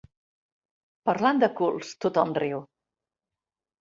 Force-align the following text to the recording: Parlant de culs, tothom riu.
Parlant 1.11 1.43
de 1.45 1.51
culs, 1.61 1.91
tothom 2.07 2.33
riu. 2.41 2.67